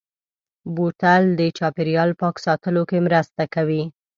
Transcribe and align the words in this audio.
بوتل 0.75 1.23
د 1.39 1.41
چاپېریال 1.57 2.09
پاک 2.19 2.35
ساتلو 2.45 2.81
کې 2.89 2.97
مرسته 3.07 3.43
کوي. 3.53 3.83